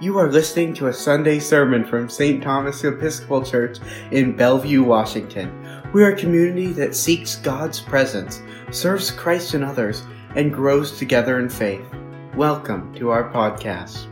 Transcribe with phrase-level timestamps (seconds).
[0.00, 2.42] You are listening to a Sunday sermon from St.
[2.42, 3.76] Thomas Episcopal Church
[4.12, 5.52] in Bellevue, Washington.
[5.92, 8.40] We are a community that seeks God's presence,
[8.70, 10.02] serves Christ and others,
[10.36, 11.84] and grows together in faith.
[12.34, 14.06] Welcome to our podcast.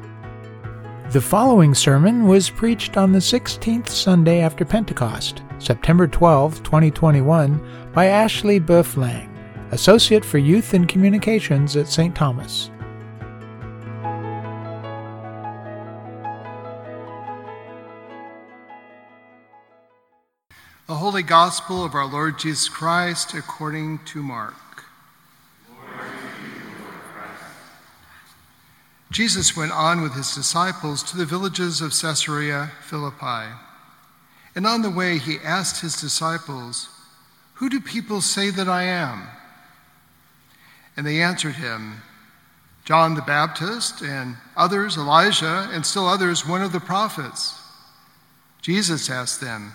[1.10, 8.08] The following sermon was preached on the 16th Sunday after Pentecost, September 12, 2021, by
[8.08, 9.30] Ashley Boeuf-Lange,
[9.70, 12.14] Associate for Youth and Communications at St.
[12.14, 12.70] Thomas.
[20.88, 24.54] The Holy Gospel of our Lord Jesus Christ according to Mark.
[25.68, 26.00] Lord,
[29.10, 33.52] Jesus went on with his disciples to the villages of Caesarea Philippi.
[34.54, 36.88] And on the way, he asked his disciples,
[37.56, 39.24] Who do people say that I am?
[40.96, 42.00] And they answered him,
[42.86, 47.60] John the Baptist, and others Elijah, and still others one of the prophets.
[48.62, 49.74] Jesus asked them,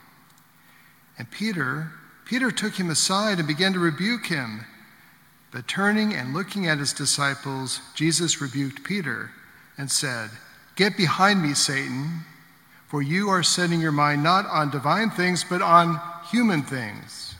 [1.21, 1.91] and Peter,
[2.25, 4.65] Peter took him aside and began to rebuke him.
[5.51, 9.29] But turning and looking at his disciples, Jesus rebuked Peter
[9.77, 10.31] and said,
[10.75, 12.21] Get behind me, Satan,
[12.87, 17.35] for you are setting your mind not on divine things, but on human things.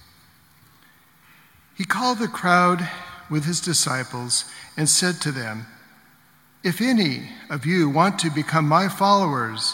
[1.75, 2.87] He called the crowd
[3.31, 4.45] with his disciples
[4.77, 5.65] and said to them,
[6.63, 9.73] If any of you want to become my followers,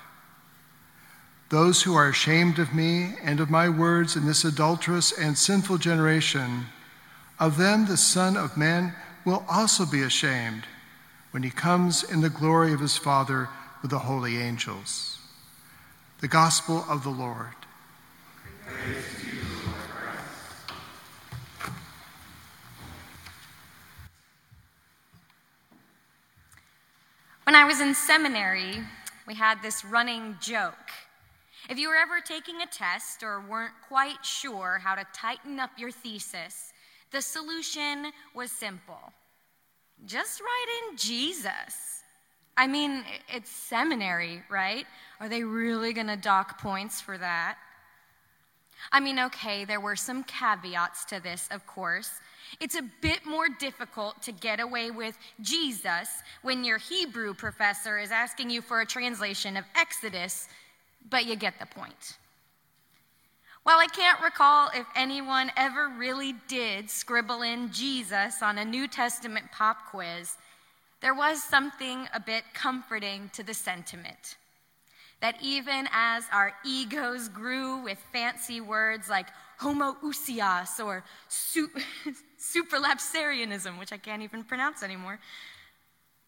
[1.51, 5.79] Those who are ashamed of me and of my words in this adulterous and sinful
[5.79, 6.67] generation,
[7.41, 8.95] of them the Son of Man
[9.25, 10.63] will also be ashamed
[11.31, 13.49] when he comes in the glory of his Father
[13.81, 15.19] with the holy angels.
[16.21, 17.49] The Gospel of the Lord.
[27.43, 28.83] When I was in seminary,
[29.27, 30.77] we had this running joke
[31.69, 35.71] if you were ever taking a test or weren't quite sure how to tighten up
[35.77, 36.73] your thesis,
[37.11, 39.13] the solution was simple
[40.05, 42.03] just write in Jesus.
[42.57, 44.85] I mean, it's seminary, right?
[45.19, 47.57] Are they really going to dock points for that?
[48.91, 52.09] I mean, okay, there were some caveats to this, of course.
[52.59, 56.09] It's a bit more difficult to get away with Jesus
[56.41, 60.47] when your Hebrew professor is asking you for a translation of Exodus
[61.09, 62.17] but you get the point.
[63.63, 68.87] While I can't recall if anyone ever really did scribble in Jesus on a New
[68.87, 70.35] Testament pop quiz,
[71.01, 74.37] there was something a bit comforting to the sentiment.
[75.19, 79.27] That even as our egos grew with fancy words like
[79.59, 81.69] homoousios or su-
[82.39, 85.19] supralapsarianism, which I can't even pronounce anymore,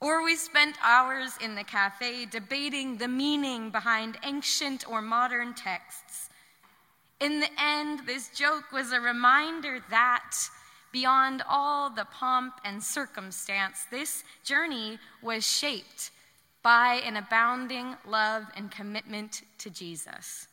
[0.04, 6.30] or we spent hours in the cafe debating the meaning behind ancient or modern texts.
[7.22, 10.36] In the end, this joke was a reminder that,
[10.92, 16.12] beyond all the pomp and circumstance, this journey was shaped
[16.64, 20.50] by an abounding love and commitment to Jesus.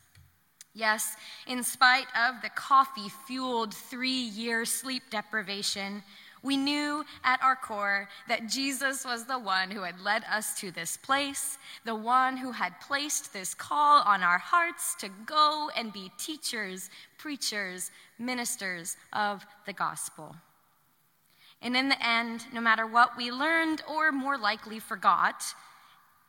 [0.73, 6.03] Yes, in spite of the coffee fueled three year sleep deprivation,
[6.43, 10.71] we knew at our core that Jesus was the one who had led us to
[10.71, 15.93] this place, the one who had placed this call on our hearts to go and
[15.93, 20.35] be teachers, preachers, ministers of the gospel.
[21.61, 25.43] And in the end, no matter what we learned or more likely forgot,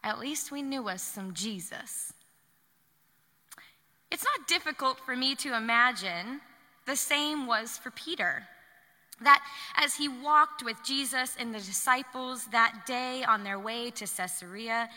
[0.05, 2.13] at least we knew us some Jesus.
[4.11, 6.43] It's not difficult for me to imagine
[6.85, 8.47] the same was for Peter.
[9.23, 9.43] That
[9.77, 14.89] as he walked with Jesus and the disciples that day on their way to Caesarea,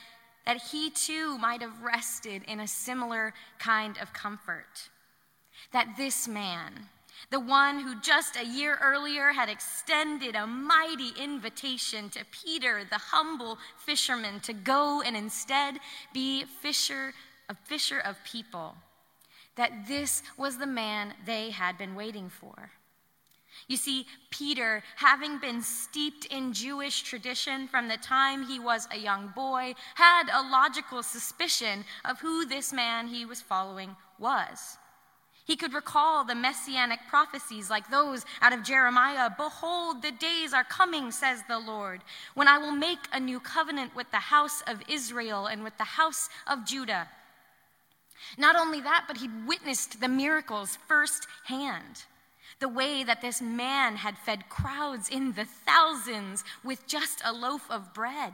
[0.46, 4.90] that he too might have rested in a similar kind of comfort.
[5.72, 6.90] that this man,
[7.32, 12.98] the one who just a year earlier had extended a mighty invitation to Peter, the
[12.98, 15.80] humble fisherman, to go and instead
[16.14, 17.14] be fisher,
[17.50, 18.76] a fisher of people,
[19.56, 22.72] that this was the man they had been waiting for.
[23.68, 28.98] You see, Peter, having been steeped in Jewish tradition from the time he was a
[28.98, 34.78] young boy, had a logical suspicion of who this man he was following was.
[35.46, 40.64] He could recall the messianic prophecies like those out of Jeremiah Behold, the days are
[40.64, 42.02] coming, says the Lord,
[42.34, 45.84] when I will make a new covenant with the house of Israel and with the
[45.84, 47.08] house of Judah.
[48.38, 52.06] Not only that, but he'd witnessed the miracles firsthand.
[52.60, 57.70] The way that this man had fed crowds in the thousands with just a loaf
[57.70, 58.34] of bread.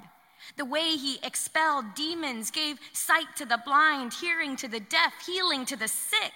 [0.58, 5.66] The way he expelled demons, gave sight to the blind, hearing to the deaf, healing
[5.66, 6.34] to the sick.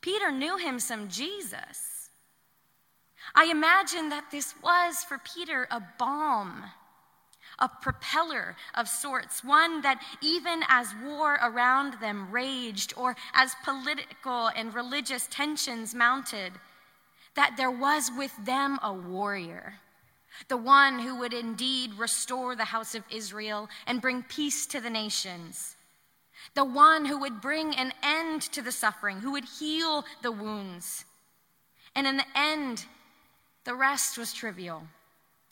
[0.00, 2.10] Peter knew him some Jesus.
[3.34, 6.64] I imagine that this was for Peter a balm,
[7.60, 14.48] a propeller of sorts, one that even as war around them raged or as political
[14.48, 16.52] and religious tensions mounted,
[17.34, 19.74] that there was with them a warrior,
[20.48, 24.90] the one who would indeed restore the house of Israel and bring peace to the
[24.90, 25.76] nations
[26.54, 31.04] the one who would bring an end to the suffering, who would heal the wounds.
[31.94, 32.86] And in the end,
[33.64, 34.82] the rest was trivial,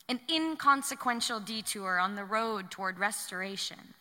[0.09, 3.95] an inconsequential detour on the road toward restoration.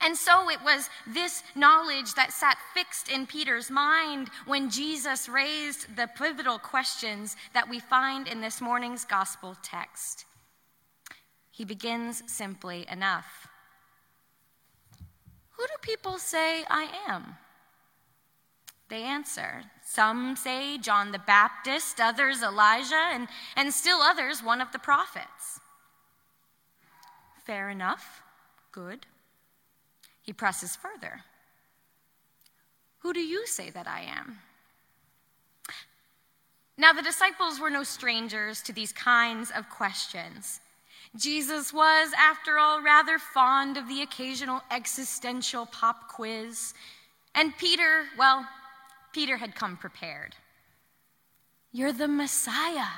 [0.00, 5.96] And so it was this knowledge that sat fixed in Peter's mind when Jesus raised
[5.96, 10.26] the pivotal questions that we find in this morning's gospel text.
[11.50, 13.48] He begins simply enough
[15.56, 17.36] who do people say I am?
[18.88, 19.64] They answer.
[19.84, 25.60] Some say John the Baptist, others Elijah, and, and still others one of the prophets.
[27.44, 28.22] Fair enough.
[28.72, 29.06] Good.
[30.22, 31.20] He presses further.
[33.00, 34.38] Who do you say that I am?
[36.76, 40.60] Now, the disciples were no strangers to these kinds of questions.
[41.16, 46.74] Jesus was, after all, rather fond of the occasional existential pop quiz.
[47.36, 48.44] And Peter, well,
[49.14, 50.34] Peter had come prepared.
[51.72, 52.90] You're the Messiah.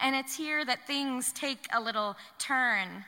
[0.00, 3.04] And it's here that things take a little turn.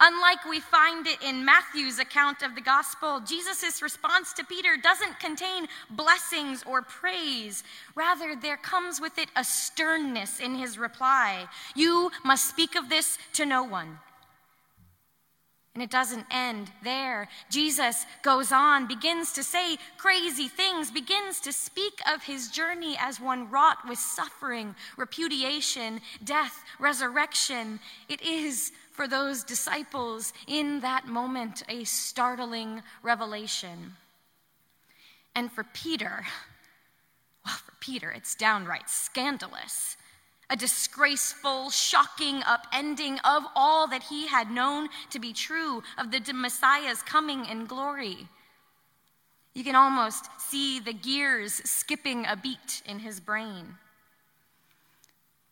[0.00, 5.20] Unlike we find it in Matthew's account of the gospel, Jesus' response to Peter doesn't
[5.20, 7.64] contain blessings or praise.
[7.94, 11.46] Rather, there comes with it a sternness in his reply.
[11.74, 13.98] You must speak of this to no one.
[15.74, 17.28] And it doesn't end there.
[17.50, 23.20] Jesus goes on, begins to say crazy things, begins to speak of his journey as
[23.20, 27.80] one wrought with suffering, repudiation, death, resurrection.
[28.08, 33.96] It is for those disciples in that moment a startling revelation.
[35.34, 36.24] And for Peter,
[37.44, 39.96] well, for Peter, it's downright scandalous.
[40.54, 46.32] A disgraceful, shocking upending of all that he had known to be true of the
[46.32, 48.28] Messiah's coming in glory.
[49.52, 53.74] You can almost see the gears skipping a beat in his brain.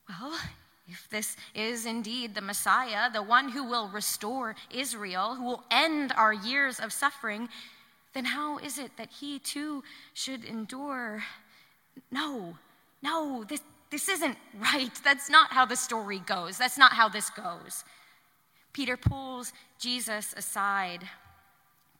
[0.08, 0.38] Well,
[0.86, 6.12] if this is indeed the Messiah, the one who will restore Israel, who will end
[6.16, 7.48] our years of suffering,
[8.14, 9.82] then how is it that he too
[10.14, 11.24] should endure?
[12.12, 12.56] No,
[13.02, 14.90] no, this, this isn't right.
[15.04, 16.56] That's not how the story goes.
[16.58, 17.84] That's not how this goes.
[18.72, 21.04] Peter pulls Jesus aside.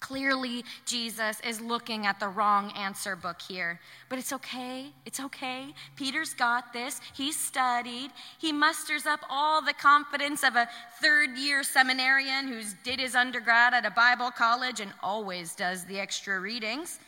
[0.01, 3.79] Clearly, Jesus is looking at the wrong answer book here.
[4.09, 4.87] But it's okay.
[5.05, 5.67] It's okay.
[5.95, 6.99] Peter's got this.
[7.15, 8.11] He's studied.
[8.39, 10.69] He musters up all the confidence of a
[11.01, 16.01] third year seminarian who's did his undergrad at a Bible college and always does the
[16.01, 16.99] extra readings.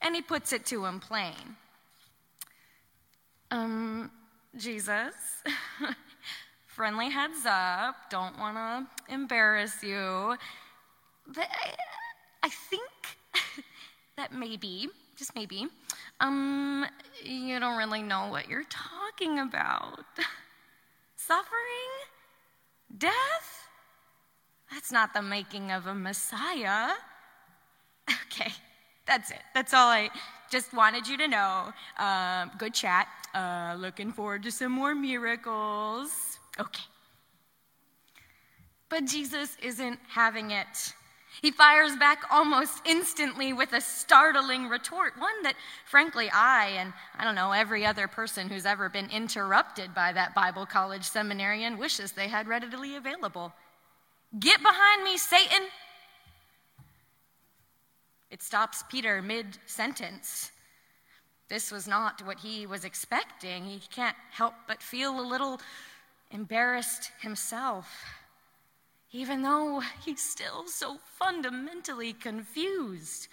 [0.00, 1.56] And he puts it to him plain.
[3.50, 4.10] Um,
[4.58, 5.14] Jesus,
[6.66, 7.94] friendly heads up.
[8.10, 10.36] Don't want to embarrass you.
[11.26, 11.74] But I,
[12.42, 12.82] I think
[14.16, 15.66] that maybe, just maybe,
[16.20, 16.86] um,
[17.22, 20.04] you don't really know what you're talking about.
[21.16, 21.92] Suffering?
[22.96, 23.68] Death?
[24.72, 26.94] That's not the making of a Messiah.
[28.10, 28.52] Okay,
[29.08, 29.40] that's it.
[29.54, 30.10] That's all I
[30.50, 31.72] just wanted you to know.
[31.98, 33.08] Um, good chat.
[33.34, 36.38] Uh, looking forward to some more miracles.
[36.60, 36.84] Okay.
[38.88, 40.94] But Jesus isn't having it.
[41.42, 47.24] He fires back almost instantly with a startling retort, one that, frankly, I and I
[47.24, 52.12] don't know, every other person who's ever been interrupted by that Bible college seminarian wishes
[52.12, 53.52] they had readily available.
[54.38, 55.68] Get behind me, Satan!
[58.30, 60.52] It stops Peter mid sentence.
[61.48, 63.64] This was not what he was expecting.
[63.64, 65.60] He can't help but feel a little
[66.30, 68.04] embarrassed himself
[69.12, 73.28] even though he's still so fundamentally confused.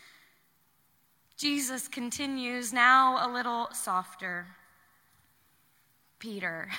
[1.38, 4.48] Jesus continues now a little softer.
[6.20, 6.70] Peter,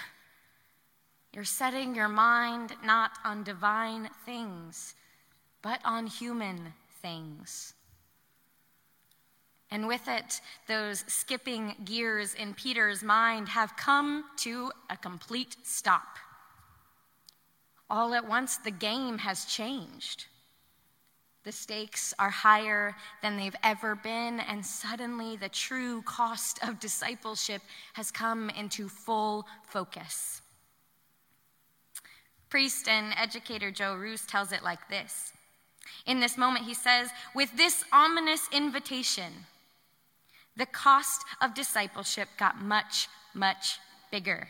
[1.35, 4.95] you're setting your mind not on divine things,
[5.61, 7.75] but on human things.
[9.71, 16.19] And with it, those skipping gears in Peter's mind have come to a complete stop
[17.89, 20.27] all at once the game has changed.
[21.45, 27.63] The stakes are higher than they've ever been, and suddenly the true cost of discipleship
[27.93, 30.43] has come into full focus.
[32.49, 35.33] Priest and educator Joe Roos tells it like this.
[36.05, 39.33] In this moment, he says, With this ominous invitation,
[40.57, 43.79] the cost of discipleship got much, much
[44.11, 44.49] bigger.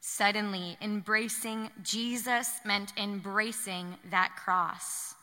[0.00, 5.14] Suddenly, embracing Jesus meant embracing that cross.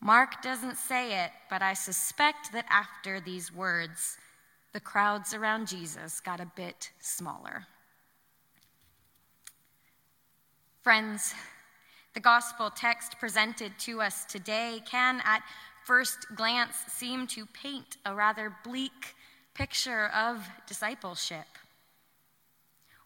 [0.00, 4.18] Mark doesn't say it, but I suspect that after these words,
[4.72, 7.66] the crowds around Jesus got a bit smaller.
[10.82, 11.34] Friends,
[12.14, 15.42] the gospel text presented to us today can, at
[15.84, 19.14] first glance, seem to paint a rather bleak
[19.54, 21.46] picture of discipleship.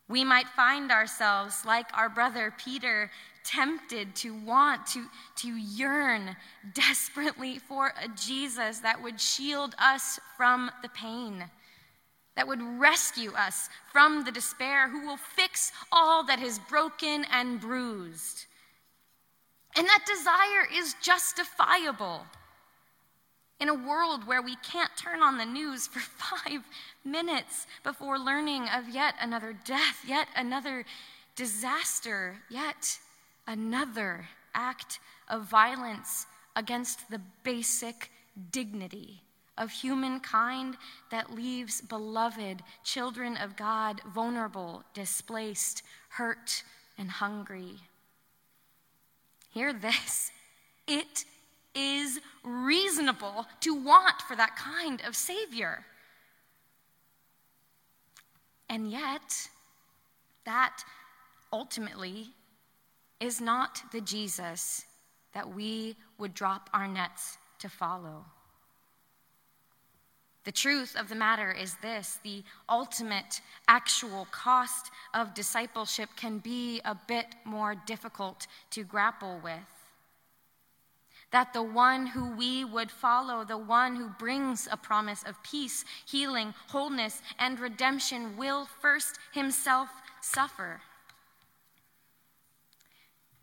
[0.09, 3.11] We might find ourselves, like our brother Peter,
[3.45, 6.37] tempted to want, to, to yearn
[6.75, 11.45] desperately for a Jesus that would shield us from the pain,
[12.37, 17.61] that would rescue us from the despair, who will fix all that is broken and
[17.61, 18.47] bruised.
[19.77, 22.27] And that desire is justifiable
[23.65, 26.63] in a world where we can't turn on the news for five
[27.03, 30.85] minutes before learning of yet another death, yet another
[31.35, 32.99] disaster, yet
[33.47, 34.99] another act
[35.31, 38.11] of violence against the basic
[38.53, 39.23] dignity
[39.57, 40.77] of humankind
[41.11, 46.63] that leaves beloved children of God vulnerable, displaced, hurt,
[46.99, 47.77] and hungry.
[49.49, 50.33] Hear this
[50.87, 51.25] it
[51.75, 55.85] is reasonable to want for that kind of Savior.
[58.69, 59.49] And yet,
[60.45, 60.83] that
[61.53, 62.29] ultimately
[63.21, 64.85] is not the Jesus
[65.33, 68.25] that we would drop our nets to follow.
[70.45, 76.81] The truth of the matter is this the ultimate actual cost of discipleship can be
[76.85, 79.84] a bit more difficult to grapple with
[81.35, 85.85] that the one who we would follow, the one who brings a promise of peace,
[86.07, 89.89] healing, wholeness, and redemption, will first himself
[90.21, 90.81] suffer.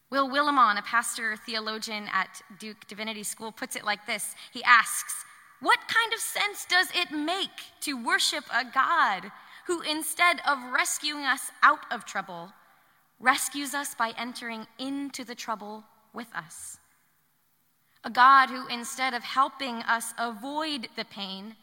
[0.10, 5.26] Will Willimon, a pastor theologian at Duke Divinity School, puts it like this He asks,
[5.60, 9.34] What kind of sense does it make to worship a God
[9.68, 12.54] who, instead of rescuing us out of trouble,
[13.20, 15.84] rescues us by entering into the trouble
[16.14, 16.78] with us?
[18.04, 21.56] A God who, instead of helping us avoid the pain,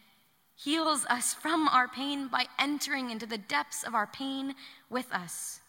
[0.55, 4.55] heals us from our pain by entering into the depths of our pain
[4.89, 5.61] with us.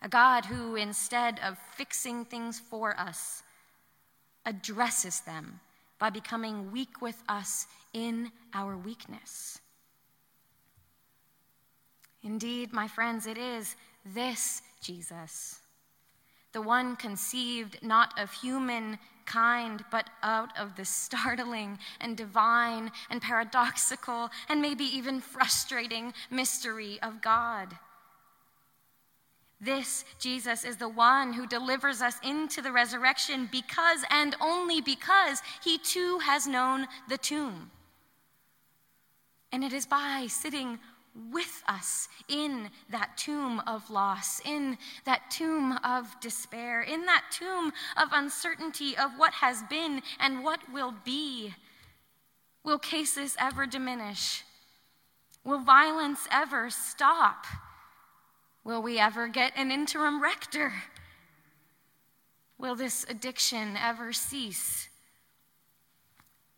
[0.00, 3.42] A God who, instead of fixing things for us,
[4.46, 5.60] addresses them
[5.98, 9.60] by becoming weak with us in our weakness.
[12.22, 15.60] Indeed, my friends, it is this Jesus,
[16.52, 23.20] the one conceived not of human kind, but out of the startling and divine and
[23.20, 27.76] paradoxical and maybe even frustrating mystery of God.
[29.60, 35.42] This Jesus is the one who delivers us into the resurrection because and only because
[35.62, 37.70] he too has known the tomb.
[39.50, 40.78] And it is by sitting
[41.30, 47.72] with us in that tomb of loss, in that tomb of despair, in that tomb
[47.96, 51.54] of uncertainty of what has been and what will be.
[52.64, 54.44] Will cases ever diminish?
[55.44, 57.46] Will violence ever stop?
[58.64, 60.72] Will we ever get an interim rector?
[62.58, 64.88] Will this addiction ever cease?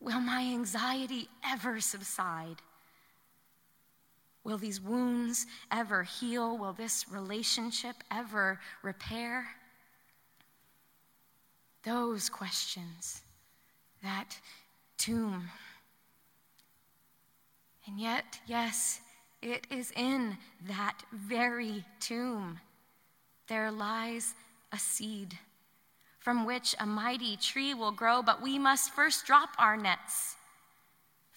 [0.00, 2.62] Will my anxiety ever subside?
[4.44, 6.56] Will these wounds ever heal?
[6.56, 9.46] Will this relationship ever repair?
[11.82, 13.22] Those questions,
[14.02, 14.38] that
[14.98, 15.50] tomb.
[17.86, 19.00] And yet, yes,
[19.42, 22.60] it is in that very tomb
[23.50, 24.34] there lies
[24.72, 25.38] a seed
[26.20, 30.36] from which a mighty tree will grow, but we must first drop our nets,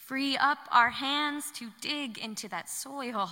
[0.06, 3.30] free up our hands to dig into that soil,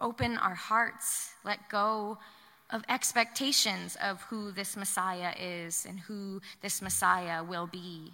[0.00, 2.18] open our hearts, let go
[2.70, 8.12] of expectations of who this Messiah is and who this Messiah will be.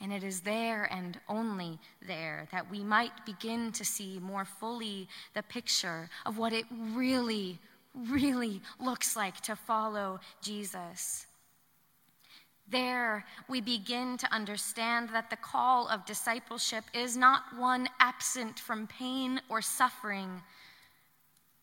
[0.00, 5.08] And it is there and only there that we might begin to see more fully
[5.32, 7.58] the picture of what it really,
[7.94, 11.25] really looks like to follow Jesus.
[12.68, 18.88] There, we begin to understand that the call of discipleship is not one absent from
[18.88, 20.42] pain or suffering.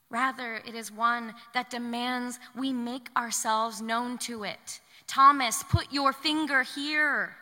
[0.09, 4.79] Rather, it is one that demands we make ourselves known to it.
[5.07, 7.35] Thomas, put your finger here.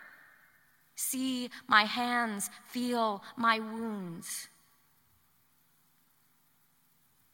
[0.96, 4.48] See my hands, feel my wounds.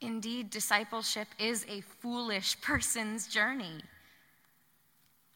[0.02, 3.82] Indeed, discipleship is a foolish person's journey.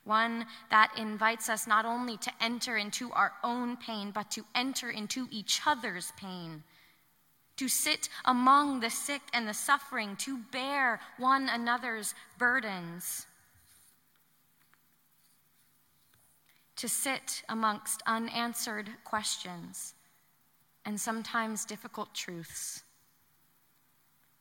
[0.04, 4.90] One that invites us not only to enter into our own pain, but to enter
[4.90, 6.64] into each other's pain,
[7.58, 13.28] to sit among the sick and the suffering, to bear one another's burdens.
[16.82, 19.94] to sit amongst unanswered questions
[20.84, 22.82] and sometimes difficult truths,